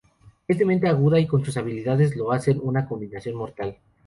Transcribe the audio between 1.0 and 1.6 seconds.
y con sus